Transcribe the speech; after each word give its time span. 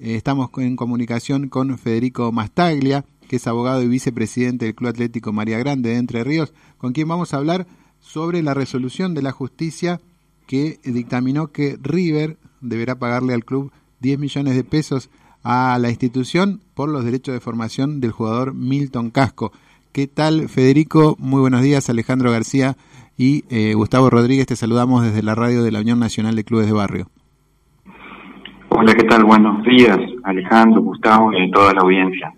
Eh, 0.00 0.14
estamos 0.16 0.48
en 0.56 0.76
comunicación 0.76 1.50
con 1.50 1.76
Federico 1.76 2.32
Mastaglia, 2.32 3.04
que 3.28 3.36
es 3.36 3.46
abogado 3.46 3.82
y 3.82 3.88
vicepresidente 3.88 4.64
del 4.64 4.74
Club 4.74 4.88
Atlético 4.88 5.30
María 5.30 5.58
Grande 5.58 5.90
de 5.90 5.96
Entre 5.96 6.24
Ríos, 6.24 6.54
con 6.78 6.94
quien 6.94 7.06
vamos 7.06 7.34
a 7.34 7.36
hablar 7.36 7.66
sobre 8.00 8.42
la 8.42 8.54
resolución 8.54 9.12
de 9.12 9.20
la 9.20 9.30
justicia 9.30 10.00
que 10.46 10.80
dictaminó 10.84 11.52
que 11.52 11.78
River 11.82 12.38
deberá 12.62 12.98
pagarle 12.98 13.34
al 13.34 13.44
club 13.44 13.72
10 14.00 14.18
millones 14.18 14.56
de 14.56 14.64
pesos 14.64 15.10
a 15.42 15.78
la 15.78 15.90
institución 15.90 16.62
por 16.74 16.88
los 16.88 17.04
derechos 17.04 17.34
de 17.34 17.40
formación 17.40 18.00
del 18.00 18.12
jugador 18.12 18.54
Milton 18.54 19.10
Casco. 19.10 19.52
¿Qué 19.92 20.06
tal, 20.06 20.48
Federico? 20.48 21.14
Muy 21.18 21.42
buenos 21.42 21.60
días, 21.60 21.90
Alejandro 21.90 22.30
García 22.30 22.78
y 23.18 23.44
eh, 23.50 23.74
Gustavo 23.74 24.08
Rodríguez. 24.08 24.46
Te 24.46 24.56
saludamos 24.56 25.02
desde 25.04 25.22
la 25.22 25.34
radio 25.34 25.62
de 25.62 25.72
la 25.72 25.80
Unión 25.80 25.98
Nacional 25.98 26.36
de 26.36 26.44
Clubes 26.44 26.66
de 26.66 26.72
Barrio. 26.72 27.10
Hola, 28.82 28.94
¿qué 28.94 29.04
tal? 29.04 29.24
Buenos 29.26 29.62
días, 29.62 29.98
Alejandro, 30.22 30.80
Gustavo 30.80 31.34
y 31.34 31.50
toda 31.50 31.74
la 31.74 31.82
audiencia. 31.82 32.32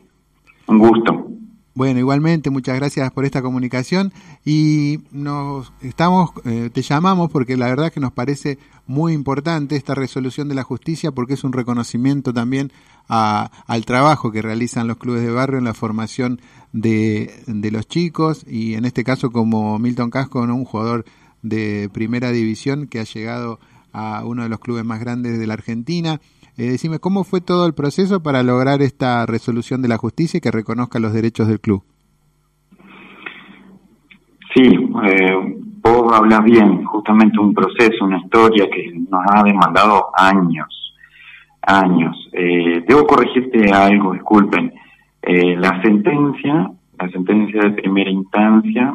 Un 0.66 0.76
gusto. 0.76 1.28
Bueno, 1.72 2.00
igualmente, 2.00 2.50
muchas 2.50 2.74
gracias 2.74 3.12
por 3.12 3.24
esta 3.24 3.42
comunicación 3.42 4.12
y 4.44 4.98
nos 5.12 5.72
estamos, 5.82 6.32
eh, 6.44 6.68
te 6.72 6.82
llamamos 6.82 7.30
porque 7.30 7.56
la 7.56 7.68
verdad 7.68 7.92
que 7.92 8.00
nos 8.00 8.10
parece 8.10 8.58
muy 8.88 9.12
importante 9.12 9.76
esta 9.76 9.94
resolución 9.94 10.48
de 10.48 10.56
la 10.56 10.64
justicia 10.64 11.12
porque 11.12 11.34
es 11.34 11.44
un 11.44 11.52
reconocimiento 11.52 12.32
también 12.32 12.72
al 13.06 13.84
trabajo 13.84 14.32
que 14.32 14.42
realizan 14.42 14.88
los 14.88 14.96
clubes 14.96 15.22
de 15.22 15.30
barrio 15.30 15.58
en 15.58 15.64
la 15.64 15.74
formación 15.74 16.40
de, 16.72 17.30
de 17.46 17.70
los 17.70 17.86
chicos 17.86 18.44
y 18.48 18.74
en 18.74 18.84
este 18.84 19.04
caso 19.04 19.30
como 19.30 19.78
Milton 19.78 20.10
Casco, 20.10 20.40
un 20.40 20.64
jugador 20.64 21.04
de 21.42 21.88
primera 21.92 22.32
división 22.32 22.88
que 22.88 22.98
ha 22.98 23.04
llegado 23.04 23.60
a 23.92 24.24
uno 24.24 24.42
de 24.42 24.48
los 24.48 24.60
clubes 24.60 24.84
más 24.84 25.00
grandes 25.00 25.38
de 25.38 25.46
la 25.46 25.54
Argentina. 25.54 26.20
Eh, 26.56 26.64
decime, 26.64 26.98
¿cómo 26.98 27.24
fue 27.24 27.40
todo 27.40 27.66
el 27.66 27.74
proceso 27.74 28.22
para 28.22 28.42
lograr 28.42 28.82
esta 28.82 29.24
resolución 29.26 29.82
de 29.82 29.88
la 29.88 29.96
justicia 29.96 30.40
que 30.40 30.50
reconozca 30.50 30.98
los 30.98 31.12
derechos 31.12 31.48
del 31.48 31.60
club? 31.60 31.82
Sí, 34.54 34.64
eh, 34.64 35.56
vos 35.82 36.12
hablas 36.12 36.44
bien, 36.44 36.84
justamente 36.84 37.38
un 37.38 37.54
proceso, 37.54 38.04
una 38.04 38.18
historia 38.18 38.68
que 38.70 38.92
nos 39.08 39.22
ha 39.30 39.42
demandado 39.42 40.10
años, 40.14 40.94
años. 41.62 42.28
Eh, 42.32 42.84
debo 42.86 43.06
corregirte 43.06 43.70
algo, 43.72 44.12
disculpen. 44.12 44.72
Eh, 45.22 45.56
la 45.56 45.80
sentencia, 45.82 46.70
la 46.98 47.08
sentencia 47.10 47.62
de 47.62 47.70
primera 47.70 48.10
instancia 48.10 48.94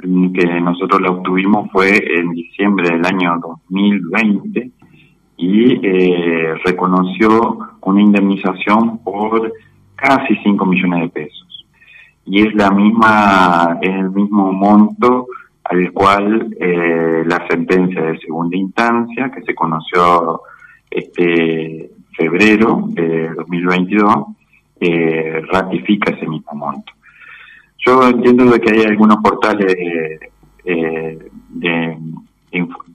que 0.00 0.60
nosotros 0.60 1.00
la 1.00 1.10
obtuvimos 1.10 1.70
fue 1.70 1.96
en 2.18 2.30
diciembre 2.30 2.90
del 2.90 3.04
año 3.04 3.38
2020 3.40 4.70
y 5.36 5.86
eh, 5.86 6.54
reconoció 6.64 7.58
una 7.82 8.00
indemnización 8.00 8.98
por 8.98 9.52
casi 9.96 10.36
5 10.42 10.66
millones 10.66 11.00
de 11.02 11.08
pesos. 11.08 11.66
Y 12.26 12.46
es 12.46 12.54
la 12.54 12.70
misma, 12.70 13.78
el 13.80 14.10
mismo 14.10 14.52
monto 14.52 15.26
al 15.64 15.92
cual 15.92 16.54
eh, 16.58 17.22
la 17.24 17.46
sentencia 17.48 18.02
de 18.02 18.18
segunda 18.18 18.56
instancia, 18.56 19.30
que 19.30 19.42
se 19.42 19.54
conoció 19.54 20.42
este 20.90 21.90
febrero 22.16 22.84
de 22.88 23.30
2022, 23.30 24.14
eh, 24.80 25.42
ratifica 25.52 26.12
ese 26.12 26.26
mismo 26.26 26.52
monto. 26.54 26.92
Yo 27.86 28.08
entiendo 28.08 28.44
de 28.44 28.60
que 28.60 28.72
hay 28.72 28.84
algunos 28.84 29.16
portales 29.18 29.74
eh, 30.64 31.18
de, 31.48 31.98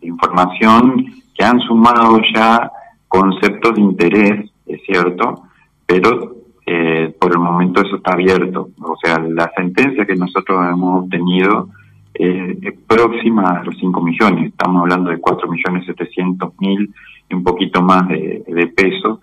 información 0.02 1.06
que 1.34 1.44
han 1.44 1.60
sumado 1.62 2.20
ya 2.34 2.72
conceptos 3.08 3.76
de 3.76 3.82
interés, 3.82 4.52
es 4.66 4.82
cierto, 4.86 5.44
pero 5.86 6.36
eh, 6.66 7.14
por 7.20 7.32
el 7.32 7.40
momento 7.40 7.82
eso 7.82 7.98
está 7.98 8.14
abierto. 8.14 8.70
O 8.82 8.96
sea, 9.02 9.20
la 9.20 9.52
sentencia 9.56 10.06
que 10.06 10.16
nosotros 10.16 10.60
hemos 10.72 11.04
obtenido 11.04 11.70
eh, 12.14 12.58
es 12.62 12.74
próxima 12.88 13.60
a 13.60 13.64
los 13.64 13.76
5 13.80 14.02
millones. 14.02 14.50
Estamos 14.52 14.82
hablando 14.82 15.10
de 15.10 15.18
4 15.18 15.50
millones 15.50 15.86
700 15.86 16.54
mil 16.60 16.94
y 17.30 17.34
un 17.34 17.44
poquito 17.44 17.82
más 17.82 18.08
de, 18.08 18.44
de 18.48 18.68
peso, 18.68 19.20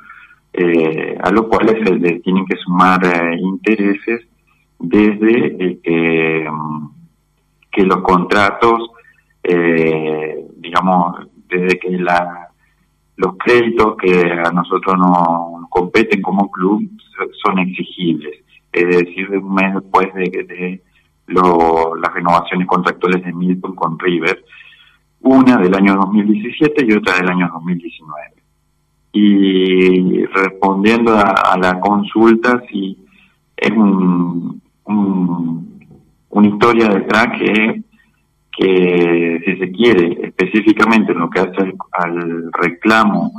eh, 0.53 1.17
a 1.23 1.31
los 1.31 1.47
cuales 1.47 1.87
se 1.87 1.94
le 1.94 2.21
tienen 2.21 2.44
que 2.47 2.56
sumar 2.56 3.00
intereses 3.39 4.27
desde 4.82 5.81
que, 5.81 6.50
que 7.70 7.82
los 7.84 8.03
contratos, 8.03 8.91
eh, 9.43 10.44
digamos, 10.56 11.28
desde 11.48 11.78
que 11.78 11.91
la, 11.98 12.48
los 13.16 13.37
créditos 13.38 13.97
que 13.97 14.32
a 14.32 14.50
nosotros 14.50 14.98
nos 14.98 15.69
competen 15.70 16.20
como 16.20 16.50
club 16.50 16.82
son 17.44 17.60
exigibles, 17.60 18.44
es 18.72 18.88
decir, 18.88 19.31
de 19.31 19.38
un 19.38 19.54
mes 19.54 19.75
después 19.75 20.12
de, 20.15 20.44
de 20.44 20.82
lo, 21.28 21.94
las 21.94 22.12
renovaciones 22.12 22.66
contractuales 22.66 23.25
de 23.25 23.32
Milton 23.32 23.76
con 23.76 23.99
River, 23.99 24.44
una 25.20 25.59
del 25.59 25.75
año 25.75 25.94
2017 25.94 26.84
y 26.87 26.93
otra 26.93 27.16
del 27.19 27.31
año 27.31 27.49
2019. 27.53 28.32
Y 29.14 30.25
respondiendo 30.25 31.12
a, 31.12 31.31
a 31.53 31.59
la 31.59 31.78
consulta, 31.78 32.60
si 32.69 32.99
es 33.56 33.70
un, 33.70 34.60
una 34.84 36.48
historia 36.48 36.88
detrás 36.88 37.28
que, 37.38 37.82
que, 38.56 39.43
si 39.44 39.56
se 39.56 39.72
quiere, 39.72 40.19
específicamente 40.26 41.12
en 41.12 41.19
lo 41.19 41.31
que 41.31 41.41
hace 41.41 41.75
al, 41.93 42.53
reclamo 42.53 43.32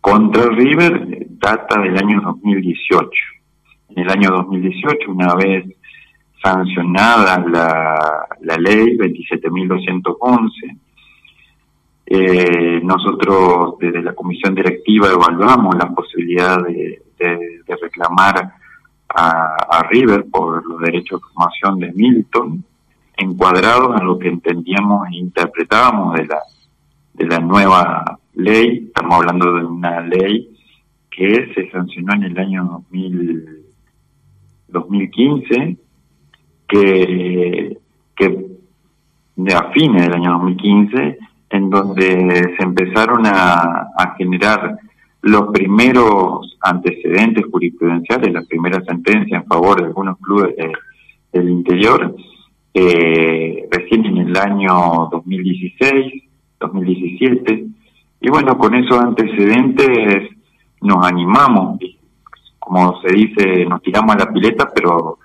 contra 0.00 0.48
River, 0.50 1.26
data 1.30 1.80
del 1.80 1.96
año 1.96 2.20
2018. 2.20 3.10
En 3.90 4.02
el 4.02 4.10
año 4.10 4.30
2018, 4.30 5.10
una 5.10 5.34
vez 5.34 5.64
sancionada 6.42 7.38
la, 7.48 8.26
la 8.40 8.56
ley 8.56 8.96
27.211, 8.96 10.78
eh, 12.08 12.80
nosotros 12.84 13.78
desde 13.80 14.02
la 14.02 14.14
comisión 14.14 14.54
directiva 14.54 15.08
evaluamos 15.08 15.74
la 15.76 15.92
posibilidad 15.92 16.62
de 16.62 17.02
reclamar 17.82 18.52
a, 19.08 19.82
River 19.90 20.26
por 20.30 20.66
los 20.66 20.80
derechos 20.80 21.20
de 21.20 21.26
formación 21.28 21.78
de 21.78 21.92
Milton, 21.92 22.64
encuadrados 23.16 24.00
en 24.00 24.06
lo 24.06 24.18
que 24.18 24.28
entendíamos 24.28 25.08
e 25.08 25.16
interpretábamos 25.16 26.14
de 26.14 26.26
la, 26.26 26.38
de 27.14 27.26
la 27.26 27.38
nueva 27.38 28.18
ley. 28.34 28.84
Estamos 28.86 29.14
hablando 29.14 29.54
de 29.54 29.64
una 29.64 30.00
ley 30.00 30.50
que 31.10 31.52
se 31.54 31.70
sancionó 31.70 32.14
en 32.14 32.24
el 32.24 32.38
año 32.38 32.64
2000, 32.90 33.64
2015, 34.68 35.76
que, 36.68 37.78
que 38.14 38.46
a 39.54 39.70
fines 39.72 40.02
del 40.02 40.14
año 40.14 40.32
2015, 40.32 41.18
en 41.50 41.70
donde 41.70 42.54
se 42.56 42.62
empezaron 42.62 43.26
a, 43.26 43.88
a 43.96 44.14
generar 44.18 44.78
los 45.26 45.48
primeros 45.52 46.56
antecedentes 46.60 47.46
jurisprudenciales, 47.50 48.32
la 48.32 48.42
primera 48.42 48.80
sentencia 48.84 49.38
en 49.38 49.46
favor 49.46 49.80
de 49.80 49.86
algunos 49.86 50.18
clubes 50.18 50.54
del 51.32 51.50
interior, 51.50 52.14
eh, 52.72 53.68
recién 53.68 54.06
en 54.06 54.18
el 54.18 54.36
año 54.36 55.08
2016, 55.10 56.22
2017, 56.60 57.66
y 58.20 58.28
bueno, 58.30 58.56
con 58.56 58.76
esos 58.76 59.00
antecedentes 59.00 60.30
nos 60.80 61.04
animamos, 61.04 61.80
como 62.60 63.00
se 63.00 63.12
dice, 63.12 63.66
nos 63.66 63.82
tiramos 63.82 64.14
a 64.14 64.18
la 64.20 64.32
pileta, 64.32 64.70
pero 64.72 65.18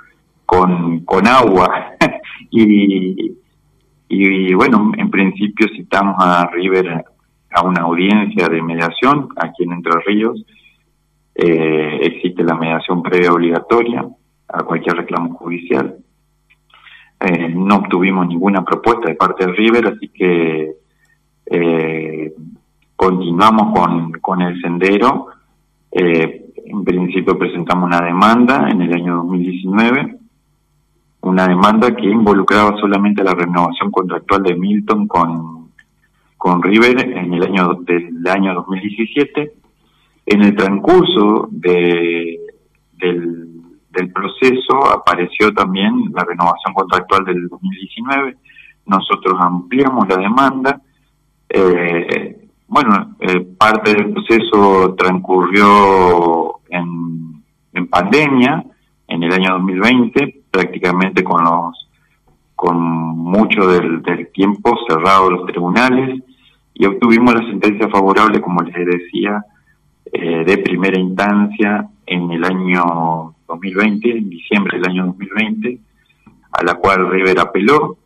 con, 0.47 1.01
con 1.01 1.27
agua. 1.27 1.91
y, 2.49 3.33
y 4.09 4.53
bueno, 4.55 4.93
en 4.97 5.11
principio 5.11 5.67
citamos 5.75 6.15
a 6.17 6.49
River 6.51 7.05
a 7.51 7.63
una 7.63 7.81
audiencia 7.81 8.47
de 8.47 8.61
mediación 8.61 9.29
aquí 9.35 9.63
en 9.63 9.73
Entre 9.73 9.93
Ríos. 10.05 10.43
Eh, 11.35 11.99
existe 12.01 12.43
la 12.43 12.55
mediación 12.55 13.01
previa 13.01 13.31
obligatoria 13.31 14.05
a 14.47 14.63
cualquier 14.63 14.97
reclamo 14.97 15.35
judicial. 15.35 15.97
Eh, 17.19 17.49
no 17.49 17.75
obtuvimos 17.77 18.27
ninguna 18.27 18.63
propuesta 18.63 19.09
de 19.09 19.15
parte 19.15 19.45
de 19.45 19.53
River, 19.53 19.87
así 19.87 20.09
que 20.09 20.71
eh, 21.45 22.33
continuamos 22.95 23.77
con, 23.77 24.11
con 24.13 24.41
el 24.41 24.59
sendero. 24.61 25.27
en 25.91 26.85
principio 26.85 27.37
presentamos 27.37 27.85
una 27.85 28.01
demanda 28.01 28.69
en 28.69 28.81
el 28.81 28.93
año 28.93 29.17
2019, 29.17 30.17
una 31.21 31.47
demanda 31.47 31.95
que 31.95 32.07
involucraba 32.07 32.77
solamente 32.79 33.23
la 33.23 33.33
renovación 33.33 33.91
contractual 33.91 34.43
de 34.43 34.55
Milton 34.55 35.07
con 35.07 35.60
con 36.41 36.63
River 36.63 36.99
en 36.99 37.35
el 37.35 37.43
año 37.43 37.75
del 37.81 38.27
año 38.27 38.55
2017. 38.55 39.53
En 40.25 40.41
el 40.41 40.55
transcurso 40.55 41.47
de, 41.51 42.39
del, 42.97 44.11
proceso 44.11 44.91
apareció 44.91 45.53
también 45.53 45.93
la 46.15 46.23
renovación 46.23 46.73
contractual 46.73 47.25
del 47.25 47.47
2019. 47.47 48.37
Nosotros 48.87 49.35
ampliamos 49.39 50.07
la 50.07 50.17
demanda. 50.17 50.81
Eh, 51.47 52.47
bueno, 52.67 53.15
eh, 53.19 53.41
parte 53.55 53.93
del 53.93 54.11
proceso 54.11 54.95
transcurrió 54.97 56.61
pandemia, 57.91 58.65
en 59.07 59.23
el 59.23 59.31
año 59.33 59.53
2020, 59.59 60.43
prácticamente 60.49 61.23
con 61.23 61.43
los 61.43 61.87
con 62.55 62.79
mucho 62.79 63.67
del, 63.67 64.01
tiempo 64.33 64.77
cerrado 64.87 65.31
los 65.31 65.47
tribunales 65.47 66.21
y 66.81 66.85
obtuvimos 66.87 67.35
la 67.35 67.45
sentencia 67.45 67.87
favorable, 67.89 68.41
como 68.41 68.63
les 68.63 68.73
decía, 68.73 69.45
eh, 70.11 70.43
de 70.43 70.57
primera 70.57 70.99
instancia 70.99 71.87
en 72.07 72.31
el 72.31 72.43
año 72.43 73.35
2020, 73.47 74.17
en 74.17 74.29
diciembre 74.31 74.79
del 74.79 74.89
año 74.89 75.05
2020, 75.05 75.77
a 76.53 76.63
la 76.63 76.73
cual 76.73 77.07
River 77.11 77.39
apeló 77.39 77.97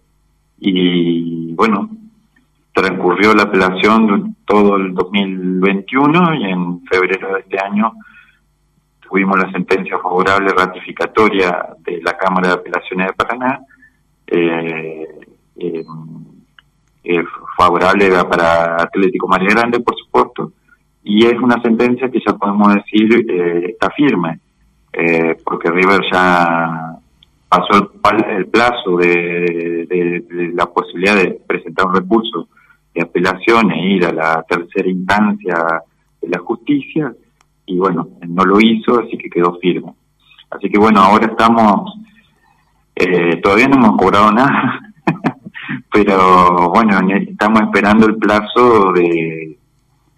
y 0.60 1.54
bueno, 1.54 1.90
transcurrió 2.74 3.34
la 3.34 3.44
apelación 3.44 4.36
todo 4.44 4.76
el 4.76 4.94
2021 4.94 6.36
y 6.36 6.44
en 6.44 6.82
febrero 6.86 7.34
de 7.34 7.40
este 7.40 7.58
año 7.58 7.94
tuvimos 9.00 9.40
la 9.40 9.50
sentencia 9.54 9.98
favorable 10.00 10.50
ratificatoria 10.50 11.66
de 11.80 12.02
la 12.02 12.18
Cámara 12.18 12.50
de 12.50 12.54
Apelaciones 12.56 13.08
de 13.08 13.14
Paraná, 13.14 13.62
eh, 14.28 15.08
eh, 15.56 15.86
eh 17.06 17.24
favorable 17.58 18.10
para 18.30 18.76
Atlético 18.76 19.28
María 19.28 19.50
Grande, 19.50 19.80
por 19.80 19.96
supuesto, 19.98 20.52
y 21.04 21.26
es 21.26 21.40
una 21.40 21.62
sentencia 21.62 22.10
que 22.10 22.20
ya 22.26 22.34
podemos 22.34 22.74
decir 22.74 23.26
eh, 23.30 23.70
está 23.70 23.90
firme, 23.92 24.40
eh, 24.92 25.38
porque 25.44 25.70
River 25.70 26.02
ya 26.12 26.96
pasó 27.48 27.92
el, 28.30 28.48
plazo 28.48 28.98
de, 28.98 29.86
de, 29.88 30.52
la 30.54 30.66
posibilidad 30.66 31.16
de 31.16 31.40
presentar 31.48 31.88
un 31.88 31.96
recurso 31.96 32.48
de 32.94 33.02
apelación 33.04 33.72
e 33.72 33.96
ir 33.96 34.06
a 34.06 34.12
la 34.12 34.44
tercera 34.48 34.90
instancia 34.90 35.82
de 36.22 36.30
la 36.30 36.40
justicia, 36.40 37.14
y 37.68 37.78
bueno, 37.78 38.08
no 38.28 38.46
lo 38.46 38.60
hizo, 38.60 39.00
así 39.00 39.18
que 39.18 39.30
quedó 39.30 39.58
firme. 39.60 39.94
Así 40.50 40.70
que 40.70 40.78
bueno, 40.78 41.02
ahora 41.02 41.28
estamos, 41.28 41.94
eh, 42.96 43.38
todavía 43.38 43.68
no 43.68 43.78
hemos 43.78 43.98
cobrado 43.98 44.32
nada, 44.32 44.80
pero 45.92 46.70
bueno, 46.70 47.00
estamos 47.10 47.62
esperando 47.62 48.08
el 48.08 48.16
plazo 48.18 48.92
de, 48.94 49.58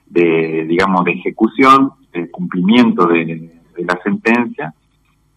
de 0.08 0.66
digamos, 0.68 1.04
de 1.06 1.12
ejecución, 1.12 1.92
de 2.14 2.30
cumplimiento 2.32 3.06
de, 3.06 3.54
la 3.78 4.00
sentencia, 4.04 4.74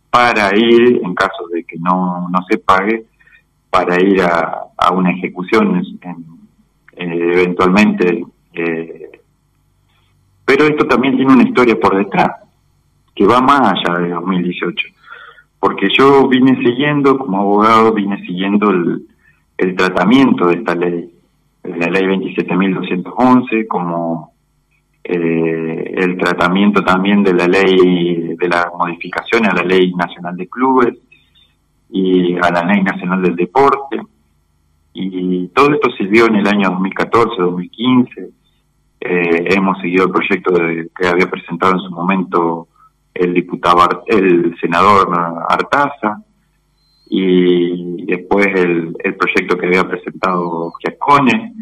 para 0.08 0.56
ir, 0.56 1.00
en 1.04 1.14
caso 1.14 1.46
de 1.52 1.64
que 1.64 1.76
no, 1.78 2.28
no 2.30 2.38
se 2.48 2.58
pague, 2.58 3.04
para 3.68 4.00
ir 4.00 4.22
a, 4.22 4.62
a 4.76 4.92
una 4.92 5.10
ejecución 5.10 5.76
en, 6.00 6.16
eh, 6.96 7.32
eventualmente 7.34 8.24
eh, 8.52 9.10
pero 10.50 10.66
esto 10.66 10.84
también 10.88 11.16
tiene 11.16 11.32
una 11.32 11.44
historia 11.44 11.78
por 11.78 11.96
detrás, 11.96 12.30
que 13.14 13.24
va 13.24 13.40
más 13.40 13.72
allá 13.72 14.00
de 14.00 14.08
2018. 14.10 14.88
Porque 15.60 15.88
yo 15.96 16.26
vine 16.26 16.56
siguiendo, 16.56 17.16
como 17.18 17.38
abogado, 17.38 17.92
vine 17.92 18.20
siguiendo 18.26 18.70
el, 18.70 19.06
tratamiento 19.76 20.46
de 20.46 20.54
esta 20.56 20.74
ley, 20.74 21.10
la 21.64 21.86
ley 21.88 22.04
27.211, 22.04 23.66
como 23.66 24.32
eh, 25.04 25.94
el 25.96 26.16
tratamiento 26.18 26.82
también 26.82 27.22
de 27.22 27.34
la 27.34 27.46
ley, 27.46 28.36
de 28.36 28.48
la 28.48 28.70
modificación 28.76 29.46
a 29.46 29.54
la 29.54 29.62
ley 29.62 29.92
nacional 29.94 30.36
de 30.36 30.48
clubes 30.48 30.98
y 31.90 32.36
a 32.36 32.50
la 32.50 32.64
ley 32.64 32.82
nacional 32.82 33.22
del 33.22 33.36
deporte. 33.36 34.00
Y 34.92 35.48
todo 35.48 35.72
esto 35.72 35.90
sirvió 35.96 36.26
en 36.26 36.36
el 36.36 36.48
año 36.48 36.70
2014, 36.70 37.36
2015 37.38 38.40
eh, 39.02 39.54
hemos 39.54 39.80
seguido 39.80 40.04
el 40.04 40.12
proyecto 40.12 40.52
que 40.94 41.08
había 41.08 41.30
presentado 41.30 41.72
en 41.72 41.80
su 41.80 41.90
momento 41.90 42.68
el 43.14 43.32
diputado, 43.32 44.04
el 44.06 44.54
senador 44.60 45.08
Artaza, 45.48 46.22
y 47.12 48.06
después 48.06 48.46
el, 48.54 48.94
proyecto 49.18 49.58
que 49.58 49.66
había 49.66 49.86
presentado 49.86 50.72
Giacone, 50.80 51.54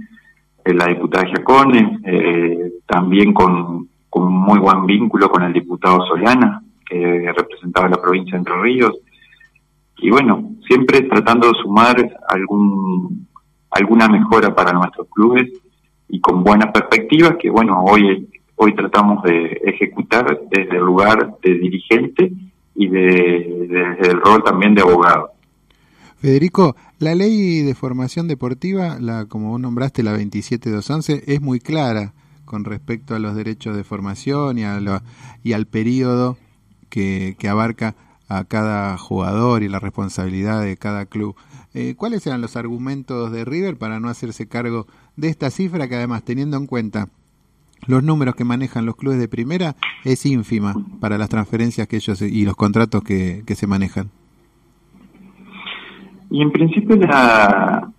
eh, 0.64 0.74
la 0.74 0.86
diputada 0.86 1.26
Giacone, 1.26 2.00
eh, 2.04 2.72
también 2.86 3.32
con, 3.32 3.88
con 4.10 4.30
muy 4.30 4.58
buen 4.58 4.84
vínculo 4.86 5.30
con 5.30 5.42
el 5.42 5.52
diputado 5.52 6.06
Solana, 6.06 6.62
que 6.88 7.32
representaba 7.34 7.88
la 7.88 8.00
provincia 8.00 8.32
de 8.32 8.38
Entre 8.38 8.62
Ríos, 8.62 8.92
y 9.96 10.10
bueno, 10.10 10.52
siempre 10.66 11.02
tratando 11.02 11.48
de 11.48 11.58
sumar 11.60 11.96
algún 12.28 13.26
alguna 13.70 14.08
mejora 14.08 14.54
para 14.54 14.72
nuestros 14.72 15.08
clubes 15.10 15.50
y 16.08 16.20
con 16.20 16.42
buenas 16.42 16.72
perspectivas 16.72 17.36
que, 17.36 17.50
bueno, 17.50 17.82
hoy, 17.84 18.28
hoy 18.56 18.74
tratamos 18.74 19.22
de 19.22 19.60
ejecutar 19.64 20.40
desde 20.50 20.76
el 20.76 20.84
lugar 20.84 21.36
de 21.42 21.54
dirigente 21.54 22.32
y 22.74 22.88
de, 22.88 23.66
desde 23.68 24.12
el 24.12 24.20
rol 24.20 24.42
también 24.42 24.74
de 24.74 24.82
abogado. 24.82 25.32
Federico, 26.20 26.76
la 26.98 27.14
ley 27.14 27.62
de 27.62 27.74
formación 27.74 28.28
deportiva, 28.28 28.98
la 29.00 29.26
como 29.26 29.50
vos 29.50 29.60
nombraste, 29.60 30.02
la 30.02 30.12
27211, 30.12 31.24
es 31.26 31.40
muy 31.40 31.60
clara 31.60 32.12
con 32.44 32.64
respecto 32.64 33.14
a 33.14 33.18
los 33.18 33.34
derechos 33.36 33.76
de 33.76 33.84
formación 33.84 34.58
y, 34.58 34.64
a 34.64 35.02
y 35.44 35.52
al 35.52 35.66
periodo 35.66 36.36
que, 36.88 37.36
que 37.38 37.48
abarca 37.48 37.94
a 38.28 38.44
cada 38.44 38.96
jugador 38.98 39.62
y 39.62 39.68
la 39.68 39.80
responsabilidad 39.80 40.62
de 40.62 40.76
cada 40.76 41.06
club. 41.06 41.34
Eh, 41.74 41.94
¿Cuáles 41.96 42.26
eran 42.26 42.40
los 42.40 42.56
argumentos 42.56 43.32
de 43.32 43.44
River 43.44 43.76
para 43.76 44.00
no 44.00 44.08
hacerse 44.08 44.46
cargo 44.46 44.86
de 45.16 45.28
esta 45.28 45.50
cifra 45.50 45.88
que 45.88 45.96
además, 45.96 46.24
teniendo 46.24 46.56
en 46.56 46.66
cuenta 46.66 47.08
los 47.86 48.02
números 48.02 48.34
que 48.34 48.44
manejan 48.44 48.86
los 48.86 48.96
clubes 48.96 49.18
de 49.18 49.28
primera, 49.28 49.76
es 50.04 50.26
ínfima 50.26 50.74
para 51.00 51.18
las 51.18 51.28
transferencias 51.28 51.88
que 51.88 51.96
ellos 51.96 52.20
y 52.22 52.44
los 52.44 52.56
contratos 52.56 53.02
que, 53.02 53.44
se 53.56 53.66
manejan? 53.66 54.10
Y 56.30 56.42
en 56.42 56.50
principio 56.50 56.96
la, 56.96 57.90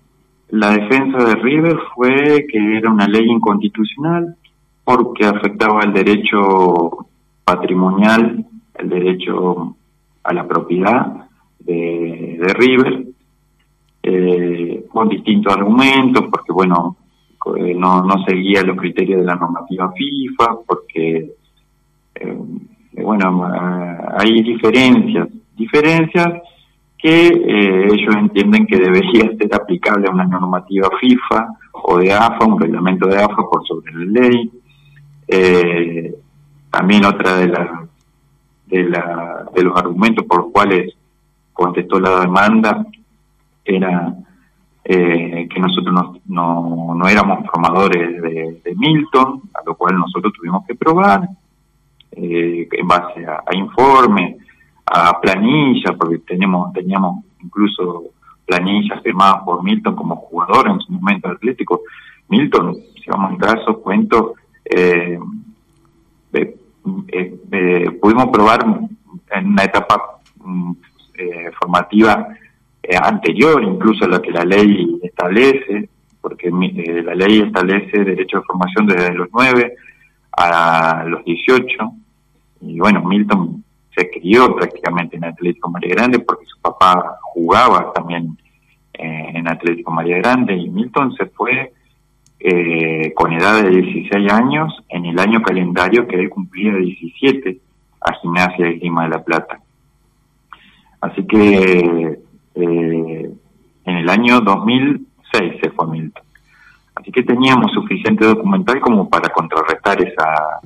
la 0.49 0.71
defensa 0.71 1.17
de 1.17 1.35
River 1.35 1.77
fue 1.95 2.45
que 2.51 2.77
era 2.77 2.91
una 2.91 3.07
ley 3.07 3.25
inconstitucional 3.25 4.35
porque 4.83 5.25
afectaba 5.25 5.81
el 5.83 5.93
derecho 5.93 7.07
patrimonial, 7.43 8.45
el 8.75 8.89
derecho 8.89 9.75
a 10.23 10.33
la 10.33 10.47
propiedad 10.47 11.27
de, 11.59 12.37
de 12.41 12.53
River 12.53 13.05
eh, 14.01 14.85
con 14.91 15.09
distintos 15.09 15.53
argumentos, 15.53 16.25
porque 16.31 16.51
bueno, 16.51 16.95
eh, 17.57 17.75
no, 17.75 18.03
no 18.03 18.23
seguía 18.25 18.63
los 18.63 18.77
criterios 18.77 19.19
de 19.19 19.25
la 19.25 19.35
normativa 19.35 19.91
FIFA, 19.91 20.57
porque 20.65 21.31
eh, 22.15 22.37
bueno, 23.03 23.47
hay 24.17 24.41
diferencias, 24.41 25.27
diferencias 25.55 26.41
que 27.01 27.27
ellos 27.27 28.15
entienden 28.15 28.67
que 28.67 28.77
debería 28.77 29.31
ser 29.37 29.55
aplicable 29.55 30.07
a 30.07 30.11
una 30.11 30.25
normativa 30.25 30.89
FIFA 30.99 31.47
o 31.71 31.97
de 31.97 32.11
AFA, 32.11 32.45
un 32.45 32.59
reglamento 32.59 33.07
de 33.07 33.17
AFA 33.17 33.43
por 33.49 33.65
sobre 33.65 33.93
la 33.93 34.21
ley. 34.21 34.51
también 36.69 37.05
otra 37.05 37.37
de, 37.37 37.47
la, 37.47 37.87
de, 38.67 38.83
la, 38.83 39.45
de 39.55 39.63
los 39.63 39.77
argumentos 39.77 40.25
por 40.25 40.43
los 40.43 40.51
cuales 40.51 40.93
contestó 41.53 41.99
la 41.99 42.21
demanda 42.21 42.85
era 43.65 44.13
eh, 44.83 45.47
que 45.53 45.59
nosotros 45.59 46.19
no, 46.25 46.95
no, 46.95 47.07
éramos 47.07 47.45
formadores 47.51 48.21
de, 48.21 48.75
Milton, 48.75 49.41
a 49.53 49.61
lo 49.65 49.75
cual 49.75 49.97
nosotros 49.97 50.33
tuvimos 50.33 50.65
que 50.65 50.73
probar 50.73 51.27
eh, 52.13 52.67
en 52.71 52.87
base 52.87 53.25
a, 53.25 53.43
informes, 53.53 54.37
a 54.91 55.19
planillas, 55.19 55.95
porque 55.97 56.19
tenemos, 56.19 56.73
teníamos 56.73 57.23
incluso 57.41 58.05
planillas 58.45 59.01
firmadas 59.03 59.43
por 59.43 59.63
Milton 59.63 59.95
como 59.95 60.15
jugador 60.15 60.69
en 60.69 60.79
su 60.79 60.91
momento 60.91 61.29
atlético. 61.29 61.81
Milton, 62.27 62.75
si 62.75 63.09
vamos 63.09 63.29
a 63.29 63.33
entrar 63.33 63.57
a 63.57 63.61
esos 63.61 63.77
cuentos, 63.79 64.33
eh, 64.65 65.19
pudimos 68.01 68.27
probar 68.27 68.65
en 69.31 69.47
una 69.47 69.63
etapa 69.63 70.19
mm, 70.43 70.71
formativa 71.59 72.27
eh, 72.81 72.97
anterior 72.97 73.61
incluso 73.63 74.05
a 74.05 74.07
lo 74.07 74.21
que 74.21 74.31
la 74.31 74.43
ley 74.43 74.99
establece, 75.03 75.89
porque 76.21 76.47
eh, 76.47 77.03
la 77.03 77.13
ley 77.13 77.41
establece 77.41 78.03
derecho 78.03 78.39
de 78.39 78.45
formación 78.45 78.87
desde 78.87 79.13
los 79.13 79.27
9 79.31 79.75
a 80.31 81.03
los 81.05 81.23
18, 81.23 81.77
y 82.61 82.79
bueno, 82.79 83.03
Milton 83.03 83.63
se 83.99 84.09
crió 84.09 84.55
prácticamente 84.55 85.17
en 85.17 85.25
Atlético 85.25 85.69
María 85.69 85.95
Grande 85.95 86.19
porque 86.19 86.45
su 86.45 86.59
papá 86.61 87.17
jugaba 87.33 87.91
también 87.93 88.37
eh, 88.93 89.31
en 89.33 89.47
Atlético 89.47 89.91
María 89.91 90.17
Grande, 90.17 90.55
y 90.55 90.69
Milton 90.69 91.13
se 91.15 91.25
fue 91.27 91.73
con 93.15 93.33
edad 93.33 93.61
de 93.61 93.69
16 93.69 94.31
años 94.31 94.73
en 94.87 95.05
el 95.05 95.19
año 95.19 95.41
calendario 95.41 96.07
que 96.07 96.15
él 96.15 96.29
cumplía 96.29 96.73
17 96.73 97.59
a 97.99 98.13
Gimnasia 98.13 98.65
de 98.65 98.75
Lima 98.75 99.03
de 99.03 99.09
la 99.09 99.23
Plata. 99.23 99.59
Así 101.01 101.25
que 101.25 102.19
eh, 102.55 103.31
en 103.85 103.95
el 103.95 104.09
año 104.09 104.41
2006 104.41 105.53
se 105.61 105.69
fue 105.71 105.87
Milton. 105.87 106.23
Así 106.95 107.11
que 107.11 107.23
teníamos 107.23 107.71
suficiente 107.71 108.25
documental 108.25 108.79
como 108.81 109.09
para 109.09 109.29
contrarrestar 109.29 110.01
esa, 110.01 110.59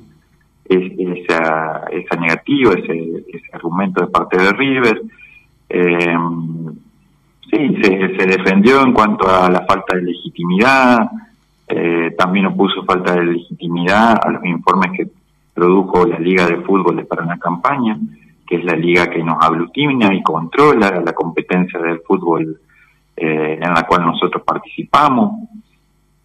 esa, 0.68 1.84
esa 1.90 2.16
negativa, 2.16 2.72
ese, 2.72 3.24
ese 3.28 3.50
argumento 3.52 4.00
de 4.00 4.06
parte 4.08 4.40
de 4.40 4.52
River. 4.52 5.02
Eh, 5.68 6.16
sí, 7.50 7.76
se, 7.82 8.16
se 8.16 8.26
defendió 8.26 8.82
en 8.82 8.92
cuanto 8.92 9.28
a 9.28 9.50
la 9.50 9.64
falta 9.66 9.96
de 9.96 10.02
legitimidad, 10.02 11.10
eh, 11.68 12.14
también 12.16 12.46
opuso 12.46 12.84
falta 12.84 13.14
de 13.14 13.24
legitimidad 13.24 14.18
a 14.22 14.30
los 14.30 14.44
informes 14.44 14.92
que 14.96 15.08
produjo 15.54 16.06
la 16.06 16.18
Liga 16.18 16.46
de 16.46 16.58
Fútbol 16.58 16.96
de 16.96 17.04
Paraná 17.04 17.38
Campaña, 17.38 17.98
que 18.46 18.56
es 18.56 18.64
la 18.64 18.74
liga 18.74 19.08
que 19.08 19.22
nos 19.22 19.42
aglutina 19.42 20.12
y 20.12 20.22
controla 20.22 21.00
la 21.04 21.12
competencia 21.14 21.80
del 21.80 22.00
fútbol 22.00 22.60
eh, 23.16 23.58
en 23.60 23.72
la 23.72 23.86
cual 23.86 24.04
nosotros 24.04 24.42
participamos. 24.44 25.48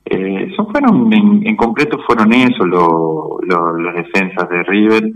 Eh, 0.09 0.49
eso 0.51 0.65
fueron, 0.71 1.11
en, 1.13 1.55
concreto 1.55 1.99
fueron 2.05 2.33
eso 2.33 2.65
los 2.65 3.95
defensas 3.95 4.49
de 4.49 4.63
River, 4.63 5.11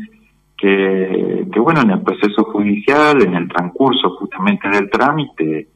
que, 0.58 1.48
que 1.52 1.60
bueno, 1.60 1.82
en 1.82 1.92
el 1.92 2.02
proceso 2.02 2.44
judicial, 2.46 3.22
en 3.24 3.34
el 3.34 3.48
transcurso 3.48 4.12
justamente 4.20 4.70
del 4.70 4.90
trámite, 4.90 5.68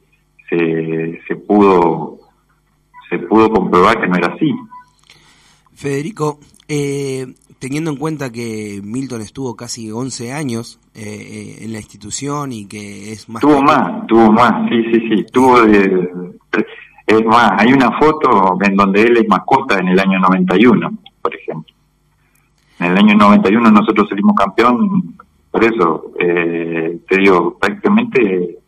se, 0.48 1.20
se 1.26 1.36
pudo 1.36 2.18
se 3.08 3.18
pudo 3.18 3.50
comprobar 3.50 4.00
que 4.00 4.06
no 4.06 4.16
era 4.16 4.34
así. 4.34 4.52
Federico, 5.74 6.38
eh, 6.68 7.26
teniendo 7.58 7.90
en 7.90 7.96
cuenta 7.96 8.30
que 8.30 8.80
Milton 8.82 9.20
estuvo 9.20 9.56
casi 9.56 9.90
11 9.90 10.32
años 10.32 10.80
eh, 10.94 11.02
eh, 11.02 11.64
en 11.64 11.72
la 11.72 11.78
institución 11.78 12.52
y 12.52 12.66
que 12.66 13.12
es 13.12 13.28
más... 13.28 13.40
Tuvo 13.40 13.62
más, 13.62 14.06
tuvo 14.06 14.32
más, 14.32 14.68
sí, 14.68 14.82
sí, 14.92 15.08
sí, 15.08 15.26
tuvo 15.32 15.62
de... 15.62 16.27
Es 17.08 17.24
más, 17.24 17.52
hay 17.56 17.72
una 17.72 17.98
foto 17.98 18.58
en 18.60 18.76
donde 18.76 19.00
él 19.00 19.16
es 19.16 19.26
mascota 19.26 19.78
en 19.78 19.88
el 19.88 19.98
año 19.98 20.18
91, 20.18 20.92
por 21.22 21.34
ejemplo. 21.34 21.74
En 22.78 22.92
el 22.92 22.98
año 22.98 23.14
91 23.14 23.70
nosotros 23.70 24.10
salimos 24.10 24.36
campeón, 24.36 25.16
por 25.50 25.64
eso, 25.64 26.12
eh, 26.20 26.98
te 27.08 27.16
digo, 27.16 27.56
prácticamente 27.58 28.58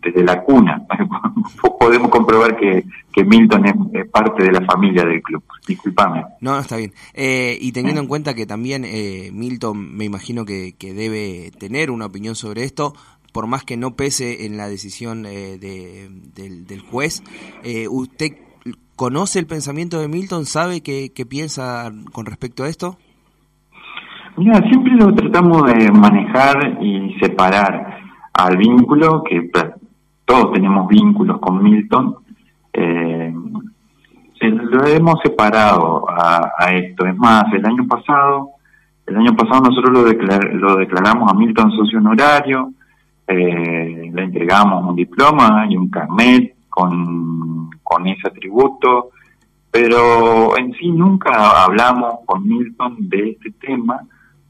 desde 0.00 0.22
la 0.22 0.40
cuna. 0.44 0.86
Podemos 1.80 2.10
comprobar 2.10 2.56
que, 2.56 2.84
que 3.12 3.24
Milton 3.24 3.66
es, 3.92 4.08
parte 4.08 4.44
de 4.44 4.52
la 4.52 4.60
familia 4.60 5.04
del 5.04 5.20
club. 5.20 5.42
Disculpame. 5.66 6.24
No, 6.40 6.60
está 6.60 6.76
bien. 6.76 6.92
Eh, 7.12 7.58
y 7.60 7.72
teniendo 7.72 8.00
en 8.00 8.06
cuenta 8.06 8.34
que 8.34 8.46
también 8.46 8.84
eh, 8.84 9.30
Milton, 9.32 9.96
me 9.96 10.04
imagino 10.04 10.44
que, 10.44 10.76
que, 10.78 10.94
debe 10.94 11.50
tener 11.58 11.90
una 11.90 12.06
opinión 12.06 12.36
sobre 12.36 12.62
esto, 12.62 12.94
por 13.32 13.46
más 13.46 13.64
que 13.64 13.76
no 13.76 13.92
pese 13.92 14.46
en 14.46 14.56
la 14.56 14.68
decisión 14.68 15.26
eh, 15.26 15.58
de, 15.58 16.08
del, 16.34 16.80
juez, 16.80 17.22
¿usted 17.90 18.32
conoce 18.96 19.38
el 19.38 19.46
pensamiento 19.46 19.98
de 19.98 20.08
Milton? 20.08 20.44
¿Sabe 20.44 20.82
qué, 20.82 21.10
piensa 21.28 21.90
con 22.12 22.26
respecto 22.26 22.64
a 22.64 22.68
esto? 22.68 22.96
Mira, 24.36 24.60
siempre 24.68 24.92
lo 24.92 25.14
tratamos 25.14 25.64
de 25.72 25.90
manejar 25.90 26.78
y 26.82 27.18
separar 27.20 27.98
al 28.34 28.56
vínculo 28.56 29.22
que 29.24 29.50
todos 30.24 30.52
tenemos 30.52 30.86
vínculos 30.88 31.40
con 31.40 31.62
Milton, 31.62 32.16
eh, 32.72 33.34
lo 34.42 34.86
hemos 34.86 35.18
separado 35.22 36.04
a, 36.08 36.70
esto. 36.72 37.06
Es 37.06 37.16
más, 37.16 37.44
el 37.52 37.66
año 37.66 37.86
pasado, 37.88 38.50
el 39.06 39.16
año 39.16 39.34
pasado 39.34 39.62
nosotros 39.62 39.90
lo, 39.92 40.58
lo 40.58 40.76
declaramos 40.76 41.30
a 41.30 41.34
Milton 41.34 41.72
socio 41.72 41.98
honorario, 41.98 42.72
eh, 43.30 44.10
le 44.12 44.22
entregamos 44.22 44.84
un 44.84 44.96
diploma 44.96 45.66
y 45.68 45.76
un 45.76 45.88
carnet 45.88 46.54
con, 46.68 47.70
con 47.82 48.06
ese 48.06 48.28
atributo, 48.28 49.10
pero 49.70 50.58
en 50.58 50.72
sí 50.74 50.90
nunca 50.90 51.62
hablamos 51.64 52.20
con 52.26 52.46
Milton 52.46 52.96
de 53.08 53.30
este 53.30 53.50
tema 53.52 54.00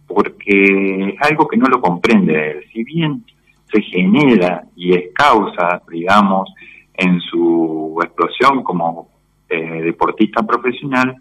porque 0.06 1.14
es 1.14 1.30
algo 1.30 1.46
que 1.46 1.56
no 1.56 1.66
lo 1.66 1.80
comprende 1.80 2.52
él. 2.52 2.64
Si 2.72 2.82
bien 2.84 3.24
se 3.70 3.80
genera 3.82 4.64
y 4.74 4.94
es 4.94 5.12
causa, 5.14 5.82
digamos, 5.90 6.52
en 6.94 7.20
su 7.20 7.98
explosión 8.02 8.62
como 8.62 9.08
eh, 9.48 9.82
deportista 9.82 10.42
profesional, 10.42 11.16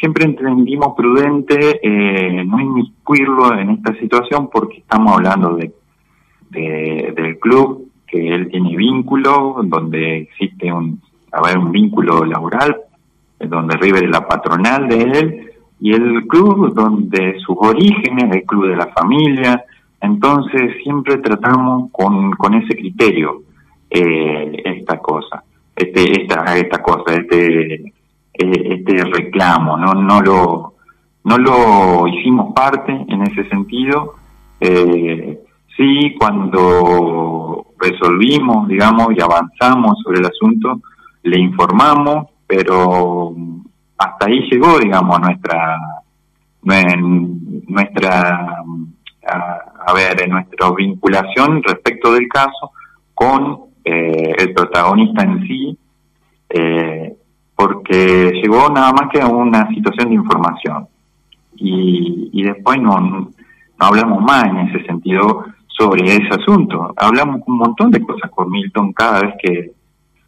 siempre, 0.00 0.24
entendimos 0.24 0.94
prudente 0.96 1.80
eh, 1.82 2.44
no 2.44 2.60
inmiscuirlo 2.60 3.58
en 3.58 3.70
esta 3.70 3.94
situación 3.98 4.48
porque 4.50 4.78
estamos 4.78 5.14
hablando 5.14 5.56
de, 5.56 5.72
del 6.50 7.38
club, 7.38 7.88
que 8.06 8.34
él 8.34 8.48
tiene 8.50 8.76
vínculo, 8.76 9.60
donde 9.64 10.18
existe 10.18 10.72
un, 10.72 11.00
a 11.32 11.58
un 11.58 11.72
vínculo 11.72 12.24
laboral, 12.24 12.76
donde 13.38 13.76
River 13.76 14.04
es 14.04 14.10
la 14.10 14.26
patronal 14.26 14.88
de 14.88 15.02
él, 15.02 15.50
y 15.80 15.92
el 15.92 16.26
club 16.26 16.72
donde 16.72 17.38
sus 17.40 17.56
orígenes, 17.58 18.34
el 18.34 18.44
club 18.44 18.68
de 18.68 18.76
la 18.76 18.86
familia, 18.88 19.64
entonces 20.00 20.82
siempre 20.82 21.18
tratamos 21.18 21.90
con, 21.90 22.32
con 22.32 22.54
ese 22.54 22.76
criterio 22.76 23.42
eh, 23.90 24.62
esta 24.64 24.98
cosa, 24.98 25.42
este, 25.74 26.22
esta, 26.22 26.56
esta 26.56 26.82
cosa, 26.82 27.14
este, 27.14 27.92
este 28.32 29.04
reclamo, 29.04 29.76
no, 29.76 29.94
no 29.94 30.20
lo, 30.20 30.74
no 31.24 31.38
lo 31.38 32.08
hicimos 32.08 32.52
parte 32.54 32.92
en 32.92 33.22
ese 33.22 33.48
sentido. 33.48 34.14
Eh, 34.60 35.40
sí, 35.76 36.14
cuando 36.18 37.66
resolvimos, 37.78 38.68
digamos, 38.68 39.08
y 39.16 39.20
avanzamos 39.20 39.98
sobre 40.02 40.20
el 40.20 40.26
asunto, 40.26 40.80
le 41.22 41.38
informamos, 41.38 42.26
pero 42.46 43.34
hasta 43.98 44.26
ahí 44.26 44.48
llegó, 44.50 44.78
digamos, 44.78 45.20
nuestra 45.20 45.76
nuestra 46.62 48.64
a, 49.28 49.92
ver, 49.94 50.28
nuestra 50.28 50.70
vinculación 50.72 51.62
respecto 51.62 52.12
del 52.12 52.28
caso 52.28 52.72
con 53.14 53.60
eh, 53.84 54.34
el 54.38 54.52
protagonista 54.52 55.22
en 55.22 55.46
sí, 55.46 55.78
eh, 56.48 57.14
porque 57.54 58.32
llegó 58.42 58.68
nada 58.68 58.92
más 58.92 59.10
que 59.12 59.20
a 59.20 59.28
una 59.28 59.68
situación 59.68 60.08
de 60.08 60.14
información. 60.14 60.88
Y, 61.56 62.30
y 62.32 62.42
después 62.42 62.80
no, 62.80 63.00
no 63.00 63.30
hablamos 63.78 64.22
más 64.22 64.44
en 64.44 64.58
ese 64.58 64.84
sentido 64.86 65.44
sobre 65.76 66.04
ese 66.04 66.28
asunto. 66.30 66.94
Hablamos 66.96 67.42
un 67.46 67.58
montón 67.58 67.90
de 67.90 68.00
cosas 68.00 68.30
con 68.30 68.50
Milton 68.50 68.92
cada 68.92 69.20
vez 69.22 69.34
que, 69.42 69.72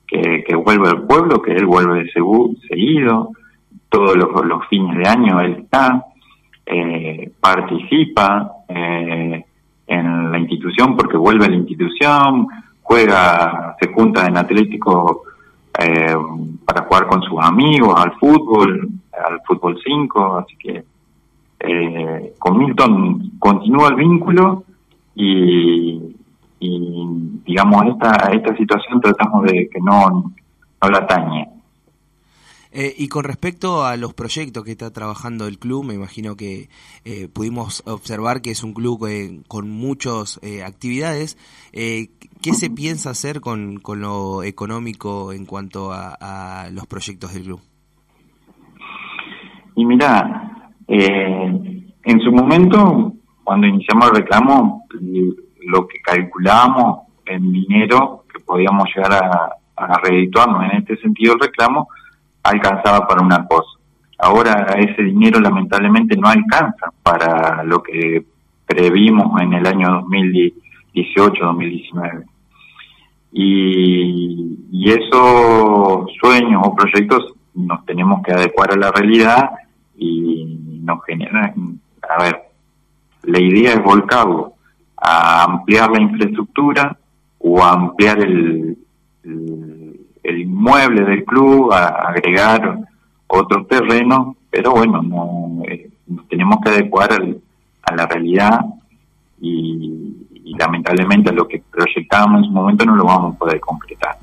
que, 0.06 0.54
vuelve 0.56 0.88
al 0.88 1.02
pueblo, 1.02 1.40
que 1.40 1.52
él 1.52 1.66
vuelve 1.66 2.10
seguido, 2.10 3.30
todos 3.88 4.16
los, 4.16 4.44
los 4.46 4.66
fines 4.68 4.96
de 4.98 5.08
año 5.08 5.40
él 5.40 5.56
está, 5.64 6.04
eh, 6.66 7.30
participa, 7.40 8.52
eh, 8.68 9.44
en 9.88 10.30
la 10.30 10.38
institución 10.38 10.96
porque 10.96 11.16
vuelve 11.16 11.46
a 11.46 11.48
la 11.48 11.56
institución, 11.56 12.46
juega, 12.82 13.74
se 13.80 13.92
junta 13.92 14.26
en 14.26 14.36
Atlético 14.36 15.22
eh, 15.78 16.14
para 16.64 16.82
jugar 16.84 17.06
con 17.06 17.22
sus 17.22 17.38
amigos 17.40 17.94
al 17.98 18.12
fútbol, 18.18 18.88
al 19.12 19.40
fútbol 19.46 19.80
5, 19.82 20.36
así 20.36 20.56
que 20.58 20.84
eh, 21.60 22.34
con 22.38 22.58
Milton 22.58 23.32
continúa 23.38 23.88
el 23.88 23.96
vínculo 23.96 24.64
y, 25.18 26.14
digamos 27.44 27.86
esta 27.86 28.30
esta 28.32 28.56
situación 28.56 29.00
tratamos 29.00 29.44
de 29.44 29.68
que 29.72 29.80
no, 29.80 30.32
no 30.82 30.88
la 30.90 30.98
atañe. 30.98 31.48
Eh, 32.70 32.94
y 32.98 33.08
con 33.08 33.24
respecto 33.24 33.84
a 33.84 33.96
los 33.96 34.12
proyectos 34.12 34.62
que 34.62 34.72
está 34.72 34.92
trabajando 34.92 35.46
el 35.46 35.58
club, 35.58 35.84
me 35.84 35.94
imagino 35.94 36.36
que 36.36 36.68
eh, 37.04 37.28
pudimos 37.32 37.82
observar 37.86 38.42
que 38.42 38.50
es 38.50 38.62
un 38.62 38.74
club 38.74 39.06
eh, 39.06 39.40
con 39.48 39.70
muchas 39.70 40.38
actividades. 40.64 41.38
¿Qué 41.72 42.52
se 42.52 42.70
piensa 42.70 43.10
hacer 43.10 43.40
con, 43.40 43.78
con 43.78 44.00
lo 44.00 44.42
económico 44.42 45.32
en 45.32 45.46
cuanto 45.46 45.92
a, 45.92 46.68
los 46.70 46.86
proyectos 46.86 47.32
del 47.32 47.44
club? 47.44 47.60
Y 49.74 49.86
mira, 49.86 50.72
en 50.88 52.20
su 52.20 52.32
momento, 52.32 53.14
cuando 53.48 53.66
iniciamos 53.66 54.10
el 54.10 54.16
reclamo, 54.16 54.84
lo 55.68 55.88
que 55.88 56.02
calculábamos 56.02 57.06
en 57.24 57.50
dinero 57.50 58.24
que 58.30 58.40
podíamos 58.40 58.90
llegar 58.94 59.14
a, 59.14 59.52
a 59.74 60.02
en 60.06 60.76
este 60.76 60.98
sentido 60.98 61.32
el 61.32 61.40
reclamo, 61.40 61.88
alcanzaba 62.42 63.08
para 63.08 63.22
una 63.22 63.46
cosa. 63.46 63.78
Ahora 64.18 64.74
ese 64.76 65.02
dinero 65.02 65.40
lamentablemente 65.40 66.14
no 66.14 66.28
alcanza 66.28 66.92
para 67.02 67.64
lo 67.64 67.82
que 67.82 68.22
previmos 68.66 69.40
en 69.40 69.54
el 69.54 69.66
año 69.66 70.02
2018-2019. 70.94 72.26
Y, 73.32 74.58
y 74.70 74.90
esos 74.90 76.12
sueños 76.20 76.60
o 76.66 76.74
proyectos 76.74 77.32
nos 77.54 77.82
tenemos 77.86 78.22
que 78.22 78.32
adecuar 78.32 78.74
a 78.74 78.76
la 78.76 78.90
realidad 78.90 79.52
y 79.96 80.80
nos 80.82 81.02
generan, 81.06 81.80
a 82.02 82.22
ver, 82.22 82.47
la 83.22 83.40
idea 83.40 83.74
es 83.74 83.82
volcarlo 83.82 84.54
a 84.96 85.44
ampliar 85.44 85.90
la 85.90 86.00
infraestructura 86.00 86.96
o 87.38 87.62
a 87.62 87.72
ampliar 87.72 88.18
el 88.20 88.76
el 90.28 90.40
inmueble 90.40 91.04
del 91.04 91.24
club, 91.24 91.72
a 91.72 91.88
agregar 92.10 92.78
otro 93.26 93.64
terreno, 93.64 94.36
pero 94.50 94.72
bueno, 94.72 95.02
no, 95.02 95.62
eh, 95.66 95.90
nos 96.06 96.28
tenemos 96.28 96.58
que 96.62 96.70
adecuar 96.70 97.10
a 97.12 97.94
la 97.94 98.06
realidad 98.06 98.60
y, 99.40 100.14
lamentablemente 100.58 101.30
a 101.30 101.34
lo 101.34 101.46
que 101.46 101.62
proyectábamos 101.70 102.38
en 102.38 102.44
su 102.46 102.50
momento 102.50 102.84
no 102.84 102.96
lo 102.96 103.04
vamos 103.04 103.34
a 103.34 103.38
poder 103.38 103.60
completar. 103.60 104.16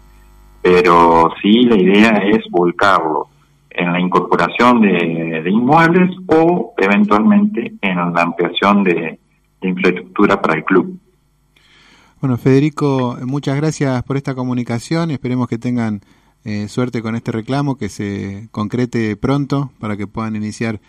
Pero 0.61 1.31
sí 1.41 1.61
la 1.63 1.77
idea 1.77 2.09
es 2.09 2.43
volcarlo 2.49 3.29
en 3.77 3.91
la 3.91 3.99
incorporación 3.99 4.81
de, 4.81 5.43
inmuebles 5.49 6.15
o 6.27 6.73
eventualmente 6.77 7.73
en 7.81 7.95
la 7.95 8.21
ampliación 8.21 8.83
de, 8.83 9.19
infraestructura 9.61 10.39
para 10.39 10.55
el 10.55 10.63
club. 10.63 10.99
Bueno, 12.21 12.37
Federico, 12.37 13.17
muchas 13.25 13.55
gracias 13.55 14.03
por 14.03 14.15
esta 14.15 14.35
comunicación. 14.35 15.09
Esperemos 15.09 15.47
que 15.47 15.57
tengan 15.57 16.01
eh, 16.43 16.67
suerte 16.67 17.01
con 17.01 17.15
este 17.15 17.31
reclamo, 17.31 17.75
que 17.75 17.89
se 17.89 18.47
concrete 18.51 19.15
pronto 19.15 19.71
para 19.79 19.97
que 19.97 20.05
puedan 20.05 20.35
iniciar 20.35 20.79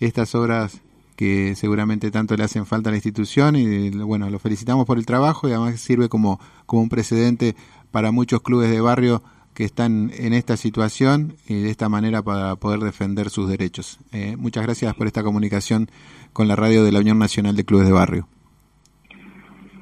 estas 0.00 0.34
obras 0.34 0.80
que 1.16 1.54
seguramente 1.56 2.10
tanto 2.10 2.36
le 2.36 2.44
hacen 2.44 2.64
falta 2.64 2.88
a 2.88 2.92
la 2.92 2.96
institución 2.96 3.54
y 3.54 3.90
bueno, 3.90 4.30
lo 4.30 4.38
felicitamos 4.38 4.86
por 4.86 4.98
el 4.98 5.06
trabajo 5.06 5.48
y 5.48 5.52
además 5.52 5.78
sirve 5.78 6.08
como, 6.08 6.40
como 6.66 6.82
un 6.82 6.88
precedente 6.88 7.54
para 7.90 8.10
muchos 8.10 8.40
clubes 8.40 8.70
de 8.70 8.80
barrio 8.80 9.22
que 9.62 9.66
están 9.66 10.10
en 10.18 10.32
esta 10.32 10.56
situación 10.56 11.34
y 11.46 11.62
de 11.62 11.70
esta 11.70 11.88
manera 11.88 12.20
para 12.20 12.56
poder 12.56 12.80
defender 12.80 13.30
sus 13.30 13.48
derechos. 13.48 14.00
Eh, 14.10 14.34
muchas 14.36 14.64
gracias 14.64 14.92
por 14.96 15.06
esta 15.06 15.22
comunicación 15.22 15.86
con 16.32 16.48
la 16.48 16.56
radio 16.56 16.82
de 16.82 16.90
la 16.90 16.98
Unión 16.98 17.16
Nacional 17.16 17.54
de 17.54 17.64
Clubes 17.64 17.86
de 17.86 17.92
Barrio. 17.92 18.26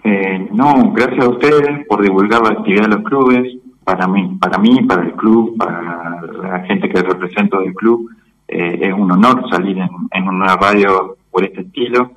Eh, 0.05 0.49
no, 0.53 0.93
gracias 0.93 1.25
a 1.25 1.31
ustedes 1.31 1.87
por 1.87 2.03
divulgar 2.03 2.43
la 2.43 2.51
actividad 2.51 2.91
de 2.91 2.97
los 2.97 3.05
clubes. 3.05 3.57
Para 3.83 4.07
mí, 4.07 4.37
para 4.39 4.59
mí, 4.59 4.83
para 4.83 5.03
el 5.03 5.13
club, 5.13 5.57
para 5.57 6.21
la 6.43 6.61
gente 6.67 6.87
que 6.91 7.01
represento 7.01 7.61
del 7.61 7.73
club, 7.73 8.11
eh, 8.49 8.81
es 8.83 8.93
un 8.93 9.11
honor 9.11 9.49
salir 9.49 9.79
en, 9.79 10.29
una 10.29 10.57
radio 10.57 11.17
por 11.31 11.43
este 11.43 11.63
estilo, 11.63 12.13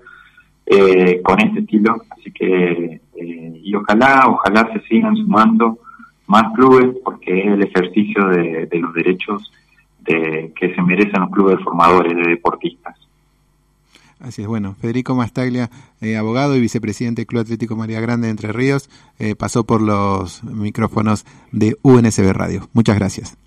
con 1.23 1.39
este 1.39 1.61
estilo. 1.61 1.95
Así 2.09 2.29
que, 2.33 2.99
y 3.15 3.73
ojalá, 3.73 4.25
ojalá 4.27 4.69
se 4.73 4.81
sigan 4.81 5.15
sumando 5.15 5.77
más 6.33 6.51
clubes 6.55 6.95
porque 7.03 7.39
es 7.39 7.45
el 7.45 7.61
ejercicio 7.61 8.27
de, 8.27 8.67
los 8.71 8.93
derechos 8.95 9.51
de, 9.99 10.51
que 10.59 10.73
se 10.73 10.81
merecen 10.81 11.21
los 11.21 11.29
clubes 11.29 11.63
formadores 11.63 12.15
de 12.15 12.23
deportistas. 12.23 12.97
Así 14.19 14.41
es, 14.41 14.47
bueno, 14.47 14.73
Federico 14.73 15.13
Mastaglia, 15.15 15.69
eh, 16.01 16.17
abogado 16.17 16.55
y 16.55 16.61
vicepresidente 16.61 17.21
del 17.21 17.27
Club 17.27 17.41
Atlético 17.41 17.75
María 17.75 18.01
Grande 18.01 18.27
de 18.27 18.31
Entre 18.31 18.51
Ríos, 18.51 18.89
eh, 19.19 19.35
pasó 19.35 19.65
por 19.65 19.81
los 19.81 20.43
micrófonos 20.43 21.25
de 21.51 21.75
UNSB 21.83 22.31
Radio. 22.31 22.67
Muchas 22.73 22.97
gracias. 22.97 23.37